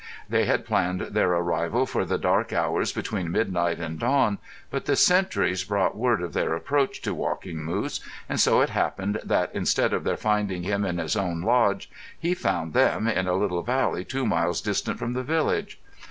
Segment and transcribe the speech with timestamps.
[0.27, 4.39] They had planned their arrival for the dark hours between midnight and dawn,
[4.71, 9.19] but the sentries brought word of their approach to Walking Moose, and so it happened
[9.23, 11.87] that instead of their finding him in his own lodge,
[12.17, 15.79] he found them in a little valley two miles distant from the village.